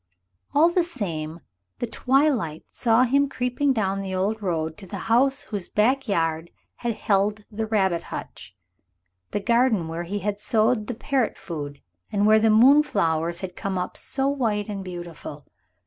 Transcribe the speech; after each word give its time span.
All 0.55 0.69
the 0.71 0.81
same 0.81 1.41
the 1.77 1.85
twilight 1.85 2.63
saw 2.71 3.03
him 3.03 3.29
creeping 3.29 3.71
down 3.71 4.01
the 4.01 4.15
old 4.15 4.41
road 4.41 4.75
to 4.79 4.87
the 4.87 4.97
house 5.13 5.41
whose 5.41 5.69
back 5.69 6.07
yard 6.07 6.49
had 6.77 6.95
held 6.95 7.45
the 7.51 7.67
rabbit 7.67 8.01
hutch, 8.09 8.57
the 9.29 9.39
garden 9.39 9.87
where 9.87 10.01
he 10.01 10.17
had 10.17 10.39
sowed 10.39 10.87
the 10.87 10.95
parrot 10.95 11.37
food, 11.37 11.83
and 12.11 12.25
where 12.25 12.39
the 12.39 12.49
moonflowers 12.49 13.41
had 13.41 13.55
come 13.55 13.77
up 13.77 13.95
so 13.95 14.27
white 14.27 14.67
and 14.69 14.83
beautiful. 14.83 15.45